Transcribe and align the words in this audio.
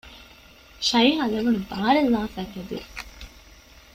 ޝައިހާ 0.87 1.23
ލެވުނު 1.33 1.59
ބާރެއްލައިފައި 1.69 2.49
ތެދުވި 2.53 2.85